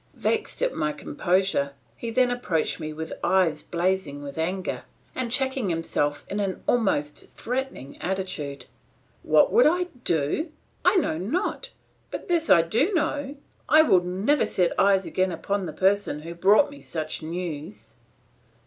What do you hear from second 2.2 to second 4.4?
approached me with eyes blazing with